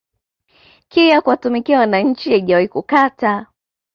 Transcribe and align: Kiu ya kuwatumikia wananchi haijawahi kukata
Kiu 0.89 1.05
ya 1.07 1.21
kuwatumikia 1.21 1.79
wananchi 1.79 2.29
haijawahi 2.31 2.67
kukata 2.67 3.47